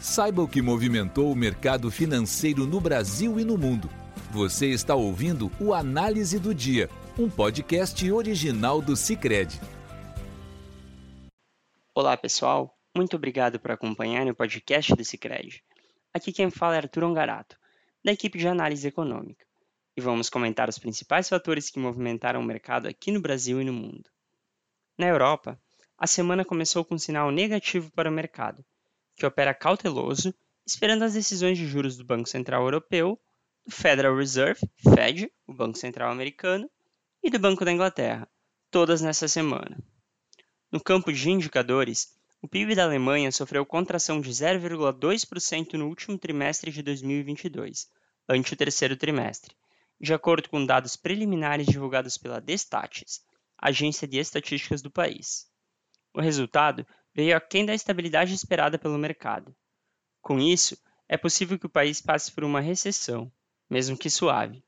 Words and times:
Saiba 0.00 0.40
o 0.40 0.48
que 0.48 0.62
movimentou 0.62 1.30
o 1.30 1.36
mercado 1.36 1.90
financeiro 1.90 2.66
no 2.66 2.80
Brasil 2.80 3.38
e 3.38 3.44
no 3.44 3.58
mundo. 3.58 3.90
Você 4.30 4.68
está 4.68 4.94
ouvindo 4.94 5.52
o 5.60 5.74
Análise 5.74 6.38
do 6.38 6.54
Dia, 6.54 6.88
um 7.18 7.28
podcast 7.28 8.10
original 8.10 8.80
do 8.80 8.96
Cicred. 8.96 9.60
Olá, 11.94 12.16
pessoal. 12.16 12.74
Muito 12.96 13.14
obrigado 13.14 13.60
por 13.60 13.72
acompanhar 13.72 14.26
o 14.26 14.34
podcast 14.34 14.94
do 14.94 15.04
Cicred. 15.04 15.62
Aqui 16.14 16.32
quem 16.32 16.50
fala 16.50 16.76
é 16.76 16.78
Arthur 16.78 17.04
Ongarato, 17.04 17.58
da 18.02 18.10
equipe 18.10 18.38
de 18.38 18.48
análise 18.48 18.88
econômica. 18.88 19.44
E 19.94 20.00
vamos 20.00 20.30
comentar 20.30 20.66
os 20.66 20.78
principais 20.78 21.28
fatores 21.28 21.68
que 21.68 21.78
movimentaram 21.78 22.40
o 22.40 22.44
mercado 22.44 22.88
aqui 22.88 23.12
no 23.12 23.20
Brasil 23.20 23.60
e 23.60 23.66
no 23.66 23.72
mundo. 23.74 24.08
Na 24.96 25.08
Europa, 25.08 25.60
a 25.98 26.06
semana 26.06 26.42
começou 26.42 26.86
com 26.86 26.94
um 26.94 26.98
sinal 26.98 27.30
negativo 27.30 27.90
para 27.92 28.08
o 28.08 28.12
mercado, 28.12 28.64
que 29.20 29.26
opera 29.26 29.52
cauteloso, 29.52 30.34
esperando 30.64 31.04
as 31.04 31.12
decisões 31.12 31.58
de 31.58 31.66
juros 31.66 31.94
do 31.94 32.04
Banco 32.06 32.26
Central 32.26 32.62
Europeu, 32.62 33.20
do 33.66 33.74
Federal 33.74 34.16
Reserve, 34.16 34.60
Fed, 34.78 35.30
o 35.46 35.52
Banco 35.52 35.76
Central 35.76 36.10
Americano, 36.10 36.70
e 37.22 37.28
do 37.28 37.38
Banco 37.38 37.62
da 37.62 37.70
Inglaterra, 37.70 38.26
todas 38.70 39.02
nessa 39.02 39.28
semana. 39.28 39.78
No 40.72 40.80
campo 40.80 41.12
de 41.12 41.30
indicadores, 41.30 42.16
o 42.40 42.48
PIB 42.48 42.74
da 42.74 42.84
Alemanha 42.84 43.30
sofreu 43.30 43.66
contração 43.66 44.22
de 44.22 44.30
0,2% 44.30 45.74
no 45.74 45.88
último 45.88 46.16
trimestre 46.16 46.72
de 46.72 46.82
2022, 46.82 47.90
ante 48.26 48.54
o 48.54 48.56
terceiro 48.56 48.96
trimestre, 48.96 49.54
de 50.00 50.14
acordo 50.14 50.48
com 50.48 50.64
dados 50.64 50.96
preliminares 50.96 51.66
divulgados 51.66 52.16
pela 52.16 52.40
Destatis, 52.40 53.20
agência 53.58 54.08
de 54.08 54.16
estatísticas 54.16 54.80
do 54.80 54.90
país. 54.90 55.46
O 56.14 56.22
resultado 56.22 56.86
veio 57.20 57.36
aquém 57.36 57.66
da 57.66 57.74
estabilidade 57.74 58.32
esperada 58.32 58.78
pelo 58.78 58.96
mercado. 58.96 59.54
Com 60.22 60.38
isso, 60.38 60.74
é 61.06 61.18
possível 61.18 61.58
que 61.58 61.66
o 61.66 61.70
país 61.70 62.00
passe 62.00 62.32
por 62.32 62.44
uma 62.44 62.62
recessão, 62.62 63.30
mesmo 63.68 63.94
que 63.94 64.08
suave. 64.08 64.64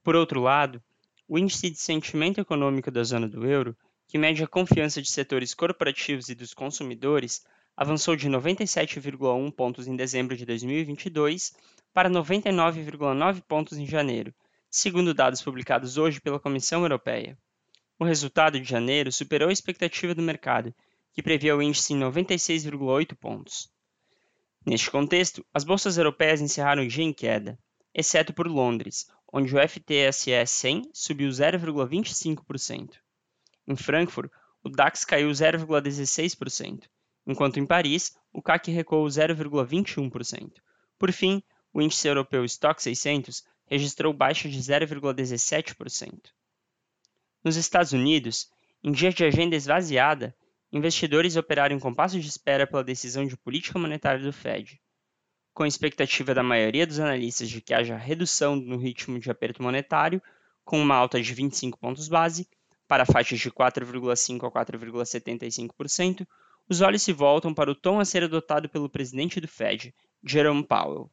Por 0.00 0.14
outro 0.14 0.40
lado, 0.40 0.80
o 1.26 1.36
índice 1.36 1.70
de 1.70 1.78
sentimento 1.78 2.40
econômico 2.40 2.88
da 2.88 3.02
zona 3.02 3.28
do 3.28 3.44
euro, 3.44 3.76
que 4.06 4.16
mede 4.16 4.44
a 4.44 4.46
confiança 4.46 5.02
de 5.02 5.10
setores 5.10 5.54
corporativos 5.54 6.28
e 6.28 6.36
dos 6.36 6.54
consumidores, 6.54 7.44
avançou 7.76 8.14
de 8.14 8.28
97,1 8.30 9.50
pontos 9.50 9.88
em 9.88 9.96
dezembro 9.96 10.36
de 10.36 10.46
2022 10.46 11.52
para 11.92 12.08
99,9 12.08 13.42
pontos 13.42 13.76
em 13.76 13.86
janeiro, 13.86 14.32
segundo 14.70 15.12
dados 15.12 15.42
publicados 15.42 15.98
hoje 15.98 16.20
pela 16.20 16.38
Comissão 16.38 16.82
Europeia. 16.82 17.36
O 17.98 18.04
resultado 18.04 18.60
de 18.60 18.68
janeiro 18.68 19.10
superou 19.10 19.48
a 19.48 19.52
expectativa 19.52 20.14
do 20.14 20.22
mercado 20.22 20.72
que 21.12 21.22
previa 21.22 21.56
o 21.56 21.62
índice 21.62 21.92
em 21.92 21.98
96,8 21.98 23.14
pontos. 23.16 23.70
Neste 24.64 24.90
contexto, 24.90 25.44
as 25.52 25.64
bolsas 25.64 25.98
europeias 25.98 26.40
encerraram 26.40 26.86
dia 26.86 27.04
em 27.04 27.12
queda, 27.12 27.58
exceto 27.94 28.32
por 28.32 28.46
Londres, 28.46 29.06
onde 29.32 29.54
o 29.54 29.58
FTSE 29.58 30.46
100 30.46 30.90
subiu 30.92 31.28
0,25%. 31.28 32.96
Em 33.66 33.76
Frankfurt, 33.76 34.30
o 34.62 34.68
DAX 34.68 35.04
caiu 35.04 35.30
0,16%, 35.30 36.84
enquanto 37.26 37.58
em 37.58 37.66
Paris, 37.66 38.16
o 38.32 38.40
CAC 38.40 38.70
recuou 38.70 39.06
0,21%. 39.06 40.52
Por 40.98 41.12
fim, 41.12 41.42
o 41.72 41.82
índice 41.82 42.06
europeu 42.06 42.44
Stock 42.44 42.80
600 42.82 43.42
registrou 43.66 44.12
baixa 44.12 44.48
de 44.48 44.58
0,17%. 44.58 46.30
Nos 47.42 47.56
Estados 47.56 47.92
Unidos, 47.92 48.48
em 48.84 48.92
dia 48.92 49.10
de 49.10 49.24
agenda 49.24 49.56
esvaziada, 49.56 50.34
investidores 50.72 51.36
operaram 51.36 51.76
em 51.76 51.78
compasso 51.78 52.18
de 52.18 52.26
espera 52.26 52.66
pela 52.66 52.82
decisão 52.82 53.26
de 53.26 53.36
política 53.36 53.78
monetária 53.78 54.24
do 54.24 54.32
Fed, 54.32 54.80
com 55.52 55.64
a 55.64 55.68
expectativa 55.68 56.34
da 56.34 56.42
maioria 56.42 56.86
dos 56.86 56.98
analistas 56.98 57.50
de 57.50 57.60
que 57.60 57.74
haja 57.74 57.96
redução 57.96 58.56
no 58.56 58.78
ritmo 58.78 59.20
de 59.20 59.30
aperto 59.30 59.62
monetário, 59.62 60.22
com 60.64 60.80
uma 60.80 60.94
alta 60.94 61.20
de 61.20 61.34
25 61.34 61.78
pontos 61.78 62.08
base, 62.08 62.48
para 62.88 63.04
faixas 63.04 63.38
de 63.38 63.50
4,5% 63.50 64.46
a 64.46 64.50
4,75%, 64.50 66.26
os 66.68 66.80
olhos 66.80 67.02
se 67.02 67.12
voltam 67.12 67.52
para 67.52 67.70
o 67.70 67.74
tom 67.74 68.00
a 68.00 68.04
ser 68.04 68.22
adotado 68.22 68.68
pelo 68.68 68.88
presidente 68.88 69.40
do 69.40 69.48
Fed, 69.48 69.94
Jerome 70.24 70.66
Powell. 70.66 71.10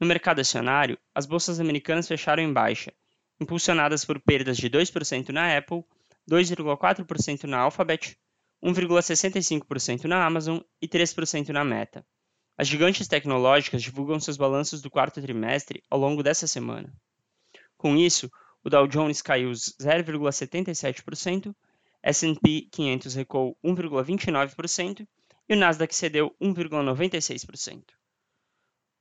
No 0.00 0.06
mercado 0.06 0.40
acionário, 0.40 0.98
as 1.14 1.26
bolsas 1.26 1.60
americanas 1.60 2.08
fecharam 2.08 2.42
em 2.42 2.52
baixa, 2.52 2.92
impulsionadas 3.40 4.04
por 4.04 4.20
perdas 4.20 4.56
de 4.56 4.70
2% 4.70 5.28
na 5.30 5.56
Apple, 5.56 5.84
2,4% 6.30 7.44
na 7.44 7.58
Alphabet, 7.58 8.16
1,65% 8.62 10.04
na 10.04 10.24
Amazon 10.24 10.60
e 10.80 10.86
3% 10.86 11.48
na 11.48 11.64
Meta. 11.64 12.06
As 12.56 12.68
gigantes 12.68 13.08
tecnológicas 13.08 13.82
divulgam 13.82 14.20
seus 14.20 14.36
balanços 14.36 14.80
do 14.80 14.90
quarto 14.90 15.20
trimestre 15.20 15.82
ao 15.90 15.98
longo 15.98 16.22
dessa 16.22 16.46
semana. 16.46 16.92
Com 17.76 17.96
isso, 17.96 18.30
o 18.62 18.70
Dow 18.70 18.86
Jones 18.86 19.20
caiu 19.20 19.50
0,77%, 19.50 21.54
S&P 22.02 22.68
500 22.70 23.14
recuou 23.14 23.56
1,29% 23.64 25.06
e 25.48 25.54
o 25.54 25.56
Nasdaq 25.56 25.94
cedeu 25.94 26.34
1,96%. 26.40 27.82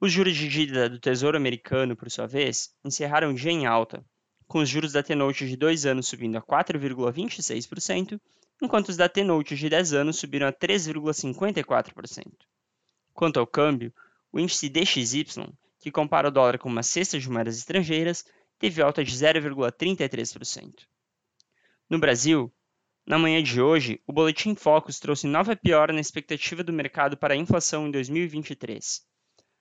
Os 0.00 0.10
juros 0.10 0.34
de 0.34 0.48
dívida 0.48 0.88
do 0.88 0.98
Tesouro 0.98 1.36
Americano, 1.36 1.94
por 1.94 2.10
sua 2.10 2.26
vez, 2.26 2.70
encerraram 2.82 3.30
o 3.30 3.34
dia 3.34 3.52
em 3.52 3.66
alta, 3.66 4.02
com 4.46 4.60
os 4.60 4.68
juros 4.68 4.92
da 4.92 5.02
T-Note 5.02 5.46
de 5.46 5.56
2 5.56 5.84
anos 5.84 6.08
subindo 6.08 6.36
a 6.36 6.42
4,26% 6.42 8.18
enquanto 8.60 8.88
os 8.88 8.96
da 8.96 9.08
T-Note 9.08 9.56
de 9.56 9.68
10 9.68 9.92
anos 9.94 10.18
subiram 10.18 10.46
a 10.46 10.52
3,54%. 10.52 12.24
Quanto 13.12 13.40
ao 13.40 13.46
câmbio, 13.46 13.92
o 14.32 14.38
índice 14.38 14.68
DXY, 14.68 15.24
que 15.78 15.90
compara 15.90 16.28
o 16.28 16.30
dólar 16.30 16.58
com 16.58 16.68
uma 16.68 16.82
cesta 16.82 17.18
de 17.18 17.28
moedas 17.28 17.58
estrangeiras, 17.58 18.24
teve 18.58 18.82
alta 18.82 19.02
de 19.02 19.12
0,33%. 19.12 20.86
No 21.88 21.98
Brasil, 21.98 22.52
na 23.06 23.18
manhã 23.18 23.42
de 23.42 23.60
hoje, 23.60 24.00
o 24.06 24.12
Boletim 24.12 24.54
Focus 24.54 25.00
trouxe 25.00 25.26
nova 25.26 25.56
piora 25.56 25.92
na 25.92 26.00
expectativa 26.00 26.62
do 26.62 26.72
mercado 26.72 27.16
para 27.16 27.34
a 27.34 27.36
inflação 27.36 27.88
em 27.88 27.90
2023. 27.90 29.02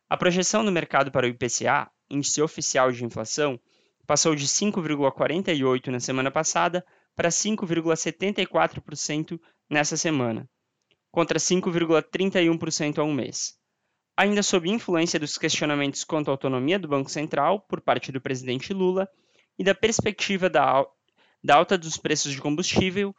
A 0.09 0.17
projeção 0.17 0.63
do 0.63 0.71
mercado 0.71 1.11
para 1.11 1.25
o 1.25 1.29
IPCA, 1.29 1.89
Índice 2.09 2.41
Oficial 2.41 2.91
de 2.91 3.05
Inflação, 3.05 3.59
passou 4.05 4.35
de 4.35 4.47
5,48 4.47 5.87
na 5.87 5.99
semana 5.99 6.29
passada 6.29 6.85
para 7.19 7.27
5,74% 7.27 9.37
nessa 9.69 9.97
semana, 9.97 10.49
contra 11.11 11.37
5,31% 11.37 12.97
há 12.97 13.03
um 13.03 13.13
mês. 13.13 13.57
Ainda 14.15 14.41
sob 14.41 14.69
influência 14.69 15.19
dos 15.19 15.37
questionamentos 15.37 16.05
quanto 16.05 16.29
à 16.29 16.31
autonomia 16.31 16.79
do 16.79 16.87
Banco 16.87 17.11
Central 17.11 17.59
por 17.59 17.81
parte 17.81 18.09
do 18.09 18.21
presidente 18.21 18.73
Lula 18.73 19.05
e 19.57 19.65
da 19.65 19.75
perspectiva 19.75 20.49
da, 20.49 20.85
da 21.43 21.57
alta 21.57 21.77
dos 21.77 21.97
preços 21.97 22.31
de 22.31 22.39
combustível, 22.39 23.13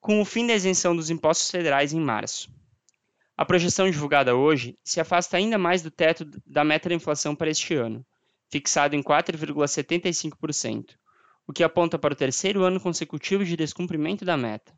com 0.00 0.20
o 0.20 0.24
fim 0.24 0.44
da 0.44 0.54
isenção 0.54 0.96
dos 0.96 1.08
impostos 1.08 1.48
federais 1.48 1.92
em 1.92 2.00
março. 2.00 2.50
A 3.36 3.44
projeção 3.44 3.88
divulgada 3.88 4.34
hoje 4.34 4.76
se 4.82 5.00
afasta 5.00 5.36
ainda 5.36 5.56
mais 5.56 5.82
do 5.82 5.90
teto 5.92 6.28
da 6.44 6.64
meta 6.64 6.88
da 6.88 6.96
inflação 6.96 7.36
para 7.36 7.50
este 7.50 7.74
ano, 7.74 8.04
fixado 8.50 8.96
em 8.96 9.04
4,75%, 9.04 10.96
o 11.46 11.52
que 11.52 11.62
aponta 11.62 11.98
para 11.98 12.12
o 12.12 12.16
terceiro 12.16 12.64
ano 12.64 12.80
consecutivo 12.80 13.44
de 13.44 13.56
descumprimento 13.56 14.24
da 14.24 14.36
meta. 14.36 14.76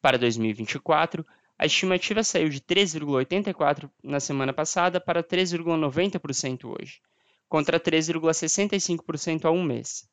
Para 0.00 0.18
2024, 0.18 1.24
a 1.58 1.66
estimativa 1.66 2.24
saiu 2.24 2.48
de 2.48 2.60
3,84% 2.60 3.90
na 4.02 4.18
semana 4.18 4.52
passada 4.52 5.00
para 5.00 5.22
3,90% 5.22 6.64
hoje, 6.64 7.00
contra 7.48 7.78
3,65% 7.78 9.44
há 9.44 9.50
um 9.50 9.62
mês. 9.62 10.08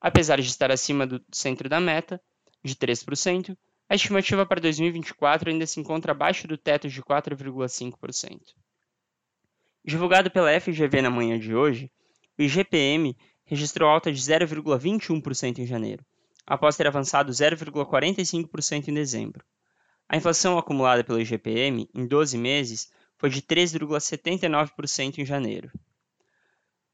Apesar 0.00 0.40
de 0.40 0.48
estar 0.48 0.70
acima 0.70 1.06
do 1.06 1.22
centro 1.30 1.68
da 1.68 1.78
meta, 1.78 2.20
de 2.64 2.74
3%, 2.74 3.56
a 3.88 3.94
estimativa 3.94 4.46
para 4.46 4.60
2024 4.60 5.50
ainda 5.50 5.66
se 5.66 5.78
encontra 5.78 6.12
abaixo 6.12 6.48
do 6.48 6.56
teto 6.56 6.88
de 6.88 7.02
4,5%. 7.02 8.40
Divulgado 9.84 10.30
pela 10.30 10.58
FGV 10.60 11.02
na 11.02 11.10
manhã 11.10 11.38
de 11.38 11.54
hoje, 11.54 11.90
o 12.38 12.42
IGPM 12.42 13.16
registrou 13.50 13.90
alta 13.90 14.12
de 14.12 14.20
0,21% 14.20 15.58
em 15.58 15.66
janeiro, 15.66 16.06
após 16.46 16.76
ter 16.76 16.86
avançado 16.86 17.32
0,45% 17.32 18.86
em 18.86 18.94
dezembro. 18.94 19.44
A 20.08 20.16
inflação 20.16 20.56
acumulada 20.56 21.02
pelo 21.02 21.20
IGPM 21.20 21.90
em 21.92 22.06
12 22.06 22.38
meses 22.38 22.92
foi 23.18 23.28
de 23.28 23.42
3,79% 23.42 25.18
em 25.18 25.26
janeiro. 25.26 25.68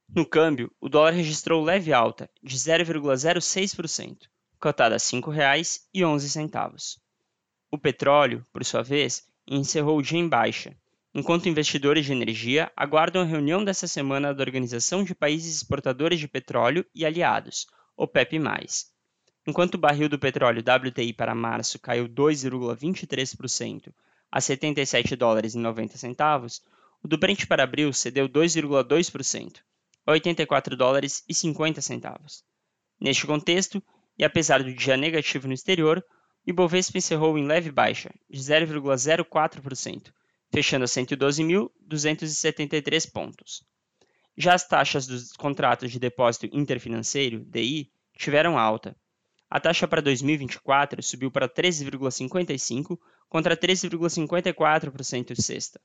No 0.08 0.24
câmbio, 0.24 0.72
o 0.80 0.88
dólar 0.88 1.10
registrou 1.10 1.62
leve 1.62 1.92
alta 1.92 2.30
de 2.42 2.56
0,06%, 2.56 4.16
cotada 4.58 4.94
a 4.94 4.98
R$ 4.98 5.04
5,11. 5.04 6.96
O 7.70 7.76
petróleo, 7.76 8.46
por 8.50 8.64
sua 8.64 8.82
vez, 8.82 9.28
encerrou 9.46 9.98
o 9.98 10.02
dia 10.02 10.18
em 10.18 10.26
baixa, 10.26 10.74
enquanto 11.18 11.48
investidores 11.48 12.04
de 12.04 12.12
energia 12.12 12.70
aguardam 12.76 13.22
a 13.22 13.24
reunião 13.24 13.64
desta 13.64 13.88
semana 13.88 14.34
da 14.34 14.42
Organização 14.42 15.02
de 15.02 15.14
Países 15.14 15.56
Exportadores 15.56 16.20
de 16.20 16.28
Petróleo 16.28 16.84
e 16.94 17.06
Aliados, 17.06 17.66
OPEP+. 17.96 18.38
Enquanto 19.46 19.76
o 19.76 19.78
barril 19.78 20.10
do 20.10 20.18
petróleo 20.18 20.60
WTI 20.60 21.14
para 21.14 21.34
março 21.34 21.78
caiu 21.78 22.06
2,23% 22.06 23.94
a 24.30 24.42
77 24.42 25.16
dólares 25.16 25.54
e 25.54 25.58
90 25.58 25.96
centavos, 25.96 26.60
O 27.02 27.08
do 27.08 27.16
Brent 27.16 27.46
para 27.46 27.64
abril 27.64 27.94
cedeu 27.94 28.28
2,2%, 28.28 29.60
a 30.04 30.12
84 30.12 30.76
dólares 30.76 31.24
e 31.26 31.32
50 31.32 31.80
centavos. 31.80 32.44
Neste 33.00 33.26
contexto, 33.26 33.82
e 34.18 34.24
apesar 34.24 34.62
do 34.62 34.74
dia 34.74 34.98
negativo 34.98 35.48
no 35.48 35.54
exterior, 35.54 36.04
o 36.46 36.50
Ibovespa 36.50 36.98
encerrou 36.98 37.38
em 37.38 37.46
leve 37.46 37.70
baixa, 37.70 38.10
de 38.28 38.38
0,04%, 38.38 40.12
fechando 40.50 40.84
a 40.84 40.88
112.273 40.88 43.10
pontos. 43.10 43.64
Já 44.36 44.54
as 44.54 44.66
taxas 44.66 45.06
dos 45.06 45.32
contratos 45.32 45.90
de 45.90 45.98
depósito 45.98 46.46
interfinanceiro, 46.52 47.40
DI, 47.40 47.90
tiveram 48.16 48.58
alta. 48.58 48.96
A 49.48 49.60
taxa 49.60 49.86
para 49.86 50.02
2024 50.02 51.02
subiu 51.02 51.30
para 51.30 51.48
13,55 51.48 52.98
contra 53.28 53.56
13,54% 53.56 55.40
sexta. 55.40 55.80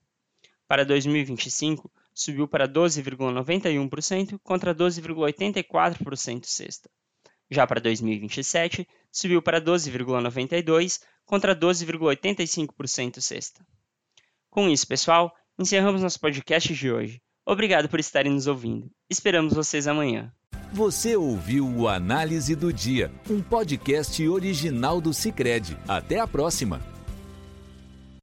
Para 0.66 0.84
2025, 0.84 1.90
subiu 2.14 2.48
para 2.48 2.68
12,91% 2.68 4.38
contra 4.42 4.74
12,84% 4.74 6.44
sexta. 6.44 6.90
Já 7.50 7.66
para 7.66 7.80
2027, 7.80 8.88
subiu 9.10 9.42
para 9.42 9.60
12,92% 9.60 11.00
contra 11.24 11.54
12,85% 11.54 13.20
sexta. 13.20 13.64
Com 14.52 14.68
isso, 14.68 14.86
pessoal, 14.86 15.32
encerramos 15.58 16.02
nosso 16.02 16.20
podcast 16.20 16.74
de 16.74 16.92
hoje. 16.92 17.22
Obrigado 17.46 17.88
por 17.88 17.98
estarem 17.98 18.30
nos 18.30 18.46
ouvindo. 18.46 18.90
Esperamos 19.08 19.54
vocês 19.54 19.88
amanhã. 19.88 20.30
Você 20.74 21.16
ouviu 21.16 21.66
o 21.66 21.88
Análise 21.88 22.54
do 22.54 22.70
Dia, 22.70 23.10
um 23.30 23.40
podcast 23.40 24.28
original 24.28 25.00
do 25.00 25.14
Cicred. 25.14 25.74
Até 25.88 26.20
a 26.20 26.26
próxima! 26.26 26.91